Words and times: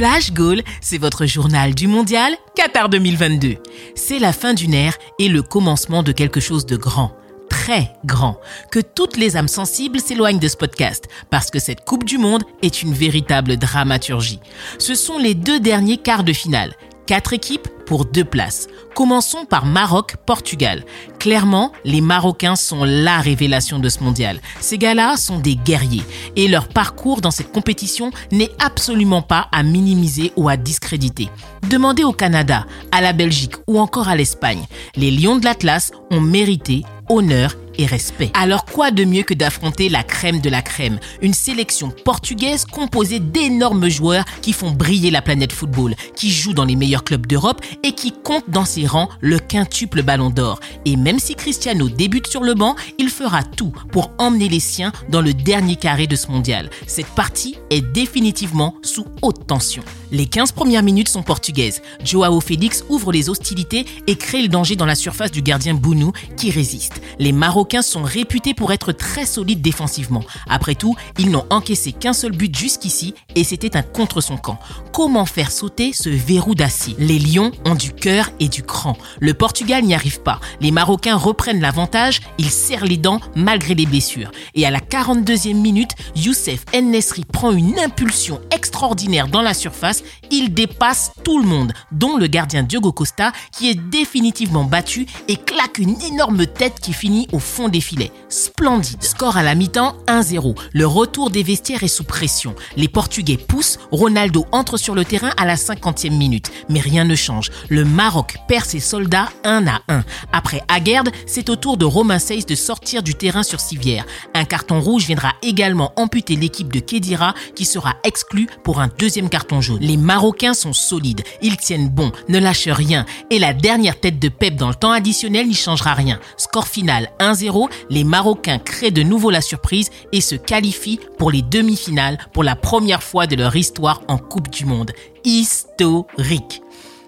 Flash 0.00 0.32
Goal, 0.32 0.62
c'est 0.80 0.96
votre 0.96 1.26
journal 1.26 1.74
du 1.74 1.86
mondial 1.86 2.32
Qatar 2.56 2.88
2022. 2.88 3.56
C'est 3.94 4.18
la 4.18 4.32
fin 4.32 4.54
d'une 4.54 4.72
ère 4.72 4.96
et 5.18 5.28
le 5.28 5.42
commencement 5.42 6.02
de 6.02 6.12
quelque 6.12 6.40
chose 6.40 6.64
de 6.64 6.78
grand. 6.78 7.12
Très 7.50 7.92
grand. 8.06 8.40
Que 8.70 8.80
toutes 8.80 9.18
les 9.18 9.36
âmes 9.36 9.46
sensibles 9.46 10.00
s'éloignent 10.00 10.38
de 10.38 10.48
ce 10.48 10.56
podcast 10.56 11.04
parce 11.28 11.50
que 11.50 11.58
cette 11.58 11.84
Coupe 11.84 12.04
du 12.04 12.16
Monde 12.16 12.44
est 12.62 12.80
une 12.80 12.94
véritable 12.94 13.58
dramaturgie. 13.58 14.40
Ce 14.78 14.94
sont 14.94 15.18
les 15.18 15.34
deux 15.34 15.60
derniers 15.60 15.98
quarts 15.98 16.24
de 16.24 16.32
finale. 16.32 16.72
Quatre 17.10 17.32
équipes 17.32 17.66
pour 17.86 18.04
deux 18.04 18.24
places. 18.24 18.68
Commençons 18.94 19.44
par 19.44 19.66
Maroc-Portugal. 19.66 20.84
Clairement, 21.18 21.72
les 21.84 22.00
Marocains 22.00 22.54
sont 22.54 22.84
la 22.84 23.18
révélation 23.18 23.80
de 23.80 23.88
ce 23.88 24.04
mondial. 24.04 24.40
Ces 24.60 24.78
gars-là 24.78 25.16
sont 25.16 25.40
des 25.40 25.56
guerriers 25.56 26.04
et 26.36 26.46
leur 26.46 26.68
parcours 26.68 27.20
dans 27.20 27.32
cette 27.32 27.50
compétition 27.50 28.12
n'est 28.30 28.52
absolument 28.64 29.22
pas 29.22 29.48
à 29.50 29.64
minimiser 29.64 30.30
ou 30.36 30.48
à 30.48 30.56
discréditer. 30.56 31.30
Demandez 31.68 32.04
au 32.04 32.12
Canada, 32.12 32.64
à 32.92 33.00
la 33.00 33.12
Belgique 33.12 33.56
ou 33.66 33.80
encore 33.80 34.06
à 34.06 34.14
l'Espagne. 34.14 34.64
Les 34.94 35.10
Lions 35.10 35.34
de 35.34 35.44
l'Atlas 35.44 35.90
ont 36.12 36.20
mérité 36.20 36.84
honneur 37.08 37.56
respect. 37.86 38.30
Alors 38.34 38.64
quoi 38.64 38.90
de 38.90 39.04
mieux 39.04 39.22
que 39.22 39.34
d'affronter 39.34 39.88
la 39.88 40.02
crème 40.02 40.40
de 40.40 40.50
la 40.50 40.62
crème, 40.62 40.98
une 41.22 41.34
sélection 41.34 41.92
portugaise 42.04 42.64
composée 42.64 43.20
d'énormes 43.20 43.88
joueurs 43.88 44.24
qui 44.42 44.52
font 44.52 44.70
briller 44.70 45.10
la 45.10 45.22
planète 45.22 45.52
football, 45.52 45.94
qui 46.16 46.30
jouent 46.30 46.54
dans 46.54 46.64
les 46.64 46.76
meilleurs 46.76 47.04
clubs 47.04 47.26
d'Europe 47.26 47.60
et 47.82 47.92
qui 47.92 48.12
comptent 48.12 48.50
dans 48.50 48.64
ses 48.64 48.86
rangs 48.86 49.08
le 49.20 49.38
quintuple 49.38 50.02
ballon 50.02 50.30
d'or. 50.30 50.60
Et 50.84 50.96
même 50.96 51.18
si 51.18 51.34
Cristiano 51.34 51.88
débute 51.88 52.26
sur 52.26 52.42
le 52.42 52.54
banc, 52.54 52.76
il 52.98 53.08
fera 53.08 53.42
tout 53.42 53.72
pour 53.92 54.12
emmener 54.18 54.48
les 54.48 54.60
siens 54.60 54.92
dans 55.08 55.20
le 55.20 55.34
dernier 55.34 55.76
carré 55.76 56.06
de 56.06 56.16
ce 56.16 56.28
mondial. 56.28 56.70
Cette 56.86 57.06
partie 57.06 57.56
est 57.70 57.80
définitivement 57.80 58.74
sous 58.82 59.06
haute 59.22 59.46
tension. 59.46 59.82
Les 60.12 60.26
15 60.26 60.52
premières 60.52 60.82
minutes 60.82 61.08
sont 61.08 61.22
portugaises. 61.22 61.82
Joao 62.04 62.40
Félix 62.40 62.84
ouvre 62.88 63.12
les 63.12 63.28
hostilités 63.28 63.86
et 64.06 64.16
crée 64.16 64.42
le 64.42 64.48
danger 64.48 64.76
dans 64.76 64.86
la 64.86 64.94
surface 64.94 65.30
du 65.30 65.42
gardien 65.42 65.74
Bounou 65.74 66.12
qui 66.36 66.50
résiste. 66.50 67.00
Les 67.18 67.32
Marocains 67.32 67.82
sont 67.82 68.02
réputés 68.02 68.54
pour 68.54 68.72
être 68.72 68.92
très 68.92 69.26
solides 69.26 69.62
défensivement. 69.62 70.24
Après 70.48 70.74
tout, 70.74 70.96
ils 71.18 71.30
n'ont 71.30 71.46
encaissé 71.50 71.92
qu'un 71.92 72.12
seul 72.12 72.32
but 72.32 72.56
jusqu'ici 72.56 73.14
et 73.36 73.44
c'était 73.44 73.76
un 73.76 73.82
contre 73.82 74.20
son 74.20 74.36
camp. 74.36 74.58
Comment 74.92 75.26
faire 75.26 75.52
sauter 75.52 75.92
ce 75.92 76.08
verrou 76.08 76.54
d'acier? 76.54 76.94
Les 76.98 77.18
Lions 77.18 77.52
ont 77.64 77.74
du 77.74 77.92
cœur 77.92 78.30
et 78.40 78.48
du 78.48 78.62
cran. 78.62 78.96
Le 79.20 79.34
Portugal 79.34 79.84
n'y 79.84 79.94
arrive 79.94 80.20
pas. 80.22 80.40
Les 80.60 80.72
Marocains 80.72 81.16
reprennent 81.16 81.60
l'avantage, 81.60 82.20
ils 82.38 82.50
serrent 82.50 82.84
les 82.84 82.96
dents 82.96 83.20
malgré 83.36 83.74
les 83.74 83.86
blessures. 83.86 84.32
Et 84.54 84.66
à 84.66 84.70
la 84.70 84.80
42e 84.80 85.54
minute, 85.54 85.92
Youssef 86.16 86.64
Nesri 86.74 87.24
prend 87.24 87.52
une 87.52 87.78
impulsion 87.78 88.40
extraordinaire 88.50 89.28
dans 89.28 89.42
la 89.42 89.54
surface. 89.54 89.99
Il 90.30 90.54
dépasse 90.54 91.12
tout 91.24 91.38
le 91.40 91.46
monde, 91.46 91.72
dont 91.92 92.16
le 92.16 92.26
gardien 92.26 92.62
Diogo 92.62 92.92
Costa 92.92 93.32
qui 93.52 93.70
est 93.70 93.74
définitivement 93.74 94.64
battu 94.64 95.06
et 95.28 95.36
claque 95.36 95.78
une 95.78 96.00
énorme 96.02 96.46
tête 96.46 96.80
qui 96.80 96.92
finit 96.92 97.28
au 97.32 97.38
fond 97.38 97.68
des 97.68 97.80
filets. 97.80 98.12
Splendide. 98.28 99.02
Score 99.02 99.36
à 99.36 99.42
la 99.42 99.54
mi-temps 99.54 99.96
1-0. 100.06 100.56
Le 100.72 100.86
retour 100.86 101.30
des 101.30 101.42
vestiaires 101.42 101.82
est 101.82 101.88
sous 101.88 102.04
pression. 102.04 102.54
Les 102.76 102.88
Portugais 102.88 103.36
poussent, 103.36 103.78
Ronaldo 103.90 104.46
entre 104.52 104.76
sur 104.76 104.94
le 104.94 105.04
terrain 105.04 105.30
à 105.36 105.46
la 105.46 105.56
50e 105.56 106.16
minute. 106.16 106.50
Mais 106.68 106.80
rien 106.80 107.04
ne 107.04 107.14
change. 107.14 107.50
Le 107.68 107.84
Maroc 107.84 108.36
perd 108.48 108.64
ses 108.64 108.80
soldats 108.80 109.28
un 109.44 109.66
à 109.66 109.80
un. 109.88 110.04
Après 110.32 110.62
Aguerd, 110.68 111.08
c'est 111.26 111.50
au 111.50 111.56
tour 111.56 111.76
de 111.76 111.84
Romain 111.84 112.18
Seyss 112.18 112.46
de 112.46 112.54
sortir 112.54 113.02
du 113.02 113.14
terrain 113.14 113.42
sur 113.42 113.60
civière. 113.60 114.04
Un 114.34 114.44
carton 114.44 114.80
rouge 114.80 115.06
viendra 115.06 115.32
également 115.42 115.92
amputer 115.96 116.36
l'équipe 116.36 116.72
de 116.72 116.80
Kedira 116.80 117.34
qui 117.54 117.64
sera 117.64 117.96
exclue 118.04 118.48
pour 118.64 118.80
un 118.80 118.88
deuxième 118.98 119.28
carton 119.28 119.60
jaune. 119.60 119.80
Les 119.90 119.96
Marocains 119.96 120.54
sont 120.54 120.72
solides. 120.72 121.24
Ils 121.42 121.56
tiennent 121.56 121.88
bon, 121.88 122.12
ne 122.28 122.38
lâchent 122.38 122.68
rien. 122.68 123.06
Et 123.28 123.40
la 123.40 123.52
dernière 123.52 123.98
tête 123.98 124.20
de 124.20 124.28
Pep 124.28 124.54
dans 124.54 124.68
le 124.68 124.74
temps 124.76 124.92
additionnel 124.92 125.48
n'y 125.48 125.54
changera 125.54 125.94
rien. 125.94 126.20
Score 126.36 126.68
final 126.68 127.10
1-0, 127.18 127.68
les 127.88 128.04
Marocains 128.04 128.60
créent 128.60 128.92
de 128.92 129.02
nouveau 129.02 129.30
la 129.30 129.40
surprise 129.40 129.90
et 130.12 130.20
se 130.20 130.36
qualifient 130.36 131.00
pour 131.18 131.32
les 131.32 131.42
demi-finales 131.42 132.18
pour 132.32 132.44
la 132.44 132.54
première 132.54 133.02
fois 133.02 133.26
de 133.26 133.34
leur 133.34 133.56
histoire 133.56 134.02
en 134.06 134.16
Coupe 134.16 134.48
du 134.48 134.64
Monde. 134.64 134.92
Historique. 135.24 136.62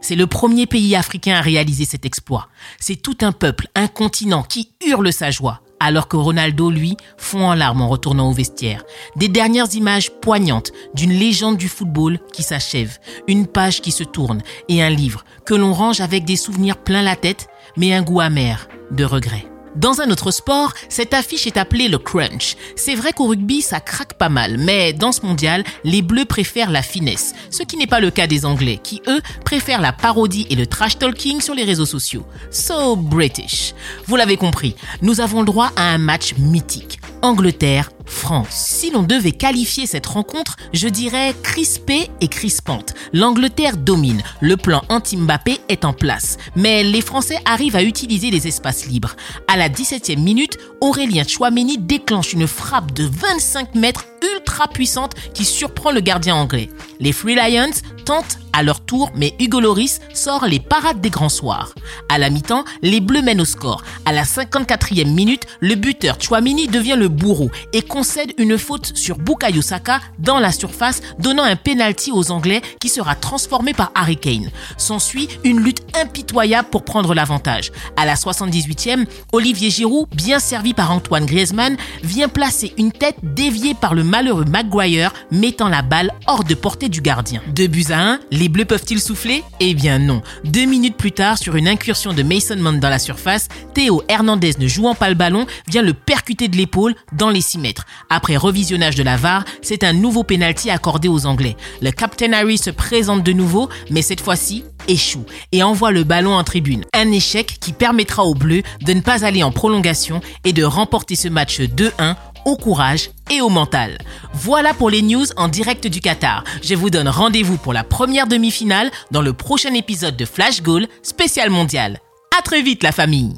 C'est 0.00 0.14
le 0.14 0.28
premier 0.28 0.66
pays 0.66 0.94
africain 0.94 1.34
à 1.34 1.40
réaliser 1.40 1.84
cet 1.84 2.06
exploit. 2.06 2.46
C'est 2.78 3.02
tout 3.02 3.18
un 3.22 3.32
peuple, 3.32 3.66
un 3.74 3.88
continent 3.88 4.44
qui 4.44 4.70
hurle 4.86 5.12
sa 5.12 5.32
joie 5.32 5.62
alors 5.80 6.08
que 6.08 6.16
Ronaldo, 6.16 6.70
lui, 6.70 6.96
fond 7.16 7.46
en 7.46 7.54
larmes 7.54 7.82
en 7.82 7.88
retournant 7.88 8.28
au 8.28 8.32
vestiaire. 8.32 8.84
Des 9.16 9.28
dernières 9.28 9.74
images 9.74 10.10
poignantes 10.10 10.72
d'une 10.94 11.12
légende 11.12 11.56
du 11.56 11.68
football 11.68 12.18
qui 12.32 12.42
s'achève, 12.42 12.98
une 13.26 13.46
page 13.46 13.80
qui 13.80 13.92
se 13.92 14.04
tourne 14.04 14.42
et 14.68 14.82
un 14.82 14.90
livre 14.90 15.24
que 15.44 15.54
l'on 15.54 15.72
range 15.72 16.00
avec 16.00 16.24
des 16.24 16.36
souvenirs 16.36 16.76
plein 16.76 17.02
la 17.02 17.16
tête, 17.16 17.48
mais 17.76 17.92
un 17.92 18.02
goût 18.02 18.20
amer 18.20 18.68
de 18.90 19.04
regret. 19.04 19.47
Dans 19.76 20.00
un 20.00 20.10
autre 20.10 20.30
sport, 20.30 20.72
cette 20.88 21.14
affiche 21.14 21.46
est 21.46 21.56
appelée 21.56 21.88
le 21.88 21.98
crunch. 21.98 22.56
C'est 22.76 22.94
vrai 22.94 23.12
qu'au 23.12 23.26
rugby, 23.26 23.62
ça 23.62 23.80
craque 23.80 24.14
pas 24.14 24.28
mal, 24.28 24.58
mais 24.58 24.92
dans 24.92 25.12
ce 25.12 25.24
mondial, 25.24 25.64
les 25.84 26.02
Bleus 26.02 26.24
préfèrent 26.24 26.70
la 26.70 26.82
finesse, 26.82 27.34
ce 27.50 27.62
qui 27.62 27.76
n'est 27.76 27.86
pas 27.86 28.00
le 28.00 28.10
cas 28.10 28.26
des 28.26 28.44
Anglais, 28.44 28.80
qui 28.82 29.02
eux 29.06 29.20
préfèrent 29.44 29.80
la 29.80 29.92
parodie 29.92 30.46
et 30.50 30.56
le 30.56 30.66
trash 30.66 30.98
talking 30.98 31.40
sur 31.40 31.54
les 31.54 31.64
réseaux 31.64 31.86
sociaux. 31.86 32.26
So 32.50 32.96
British. 32.96 33.74
Vous 34.06 34.16
l'avez 34.16 34.36
compris, 34.36 34.74
nous 35.02 35.20
avons 35.20 35.40
le 35.40 35.46
droit 35.46 35.70
à 35.76 35.82
un 35.92 35.98
match 35.98 36.34
mythique. 36.38 37.00
Angleterre, 37.22 37.90
France. 38.06 38.48
Si 38.50 38.90
l'on 38.90 39.02
devait 39.02 39.32
qualifier 39.32 39.86
cette 39.86 40.06
rencontre, 40.06 40.56
je 40.72 40.88
dirais 40.88 41.34
crispée 41.42 42.08
et 42.20 42.28
crispante. 42.28 42.94
L'Angleterre 43.12 43.76
domine, 43.76 44.22
le 44.40 44.56
plan 44.56 44.82
anti-Mbappé 44.88 45.58
est 45.68 45.84
en 45.84 45.92
place, 45.92 46.38
mais 46.56 46.82
les 46.82 47.00
Français 47.00 47.38
arrivent 47.44 47.76
à 47.76 47.82
utiliser 47.82 48.30
les 48.30 48.46
espaces 48.46 48.86
libres. 48.86 49.16
À 49.46 49.56
la 49.56 49.68
17e 49.68 50.20
minute, 50.20 50.58
Aurélien 50.80 51.24
Chouameni 51.24 51.78
déclenche 51.78 52.32
une 52.32 52.46
frappe 52.46 52.92
de 52.92 53.04
25 53.04 53.74
mètres 53.74 54.06
ultra 54.34 54.68
puissante 54.68 55.14
qui 55.34 55.44
surprend 55.44 55.90
le 55.90 56.00
gardien 56.00 56.36
anglais. 56.36 56.68
Les 57.00 57.12
Free 57.12 57.34
Lions 57.34 57.70
tentent 58.08 58.38
à 58.54 58.62
leur 58.62 58.80
tour, 58.80 59.12
mais 59.14 59.34
Hugo 59.38 59.60
Loris 59.60 60.00
sort 60.14 60.46
les 60.46 60.60
parades 60.60 61.02
des 61.02 61.10
grands 61.10 61.28
soirs. 61.28 61.74
À 62.08 62.16
la 62.16 62.30
mi-temps, 62.30 62.64
les 62.80 63.00
Bleus 63.00 63.20
mènent 63.20 63.42
au 63.42 63.44
score. 63.44 63.84
À 64.06 64.12
la 64.12 64.24
54e 64.24 65.12
minute, 65.12 65.42
le 65.60 65.74
buteur 65.74 66.16
Chouamini 66.18 66.68
devient 66.68 66.96
le 66.96 67.08
bourreau 67.08 67.50
et 67.74 67.82
concède 67.82 68.32
une 68.38 68.56
faute 68.56 68.96
sur 68.96 69.18
Bukayo 69.18 69.60
Saka 69.60 70.00
dans 70.18 70.38
la 70.38 70.52
surface, 70.52 71.02
donnant 71.18 71.42
un 71.42 71.54
penalty 71.54 72.10
aux 72.10 72.30
Anglais 72.30 72.62
qui 72.80 72.88
sera 72.88 73.14
transformé 73.14 73.74
par 73.74 73.92
Harry 73.94 74.16
Kane. 74.16 74.50
S'ensuit 74.78 75.28
une 75.44 75.60
lutte 75.60 75.82
impitoyable 75.94 76.68
pour 76.70 76.84
prendre 76.84 77.14
l'avantage. 77.14 77.72
À 77.98 78.06
la 78.06 78.14
78e, 78.14 79.04
Olivier 79.32 79.68
Giroud, 79.68 80.08
bien 80.14 80.38
servi 80.38 80.72
par 80.72 80.90
Antoine 80.92 81.26
Griezmann, 81.26 81.76
vient 82.02 82.30
placer 82.30 82.72
une 82.78 82.90
tête 82.90 83.18
déviée 83.22 83.74
par 83.74 83.94
le 83.94 84.02
malheureux 84.02 84.46
Maguire, 84.46 85.12
mettant 85.30 85.68
la 85.68 85.82
balle 85.82 86.10
hors 86.26 86.44
de 86.44 86.54
portée 86.54 86.88
du 86.88 87.02
gardien. 87.02 87.42
Deux 87.48 87.66
buts 87.66 87.84
à 87.90 87.97
un, 87.98 88.20
les 88.30 88.48
Bleus 88.48 88.64
peuvent-ils 88.64 89.00
souffler? 89.00 89.42
Eh 89.60 89.74
bien 89.74 89.98
non. 89.98 90.22
Deux 90.44 90.64
minutes 90.64 90.96
plus 90.96 91.12
tard, 91.12 91.38
sur 91.38 91.56
une 91.56 91.68
incursion 91.68 92.12
de 92.12 92.22
Mason 92.22 92.56
Mount 92.56 92.78
dans 92.78 92.88
la 92.88 92.98
surface, 92.98 93.48
Théo 93.74 94.02
Hernandez 94.08 94.52
ne 94.58 94.66
jouant 94.68 94.94
pas 94.94 95.08
le 95.08 95.14
ballon 95.14 95.46
vient 95.68 95.82
le 95.82 95.94
percuter 95.94 96.48
de 96.48 96.56
l'épaule 96.56 96.94
dans 97.12 97.30
les 97.30 97.40
6 97.40 97.58
mètres. 97.58 97.86
Après 98.10 98.36
revisionnage 98.36 98.94
de 98.94 99.02
la 99.02 99.16
VAR, 99.16 99.44
c'est 99.62 99.84
un 99.84 99.92
nouveau 99.92 100.22
penalty 100.22 100.70
accordé 100.70 101.08
aux 101.08 101.26
Anglais. 101.26 101.56
Le 101.82 101.90
Captain 101.90 102.32
Harry 102.32 102.58
se 102.58 102.70
présente 102.70 103.22
de 103.22 103.32
nouveau, 103.32 103.68
mais 103.90 104.02
cette 104.02 104.20
fois-ci 104.20 104.64
échoue 104.88 105.24
et 105.52 105.62
envoie 105.62 105.92
le 105.92 106.04
ballon 106.04 106.34
en 106.34 106.44
tribune. 106.44 106.84
Un 106.92 107.12
échec 107.12 107.58
qui 107.60 107.72
permettra 107.72 108.24
aux 108.24 108.34
Bleus 108.34 108.62
de 108.82 108.92
ne 108.92 109.00
pas 109.00 109.24
aller 109.24 109.42
en 109.42 109.52
prolongation 109.52 110.20
et 110.44 110.52
de 110.52 110.64
remporter 110.64 111.14
ce 111.14 111.28
match 111.28 111.60
2-1 111.60 112.16
au 112.44 112.56
courage 112.56 113.10
et 113.30 113.40
au 113.40 113.48
mental. 113.48 113.98
Voilà 114.34 114.74
pour 114.74 114.90
les 114.90 115.02
news 115.02 115.26
en 115.36 115.48
direct 115.48 115.86
du 115.86 116.00
Qatar. 116.00 116.44
Je 116.62 116.74
vous 116.74 116.90
donne 116.90 117.08
rendez-vous 117.08 117.58
pour 117.58 117.72
la 117.72 117.84
première 117.84 118.26
demi-finale 118.26 118.90
dans 119.10 119.22
le 119.22 119.32
prochain 119.32 119.74
épisode 119.74 120.16
de 120.16 120.24
Flash 120.24 120.62
Goal 120.62 120.86
spécial 121.02 121.50
mondial. 121.50 122.00
À 122.38 122.42
très 122.42 122.62
vite 122.62 122.82
la 122.82 122.92
famille 122.92 123.34